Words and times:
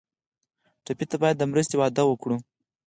ټپي 0.85 1.05
ته 1.11 1.15
باید 1.21 1.35
د 1.39 1.43
مرستې 1.51 1.75
وعده 1.77 2.03
وکړو. 2.07 2.37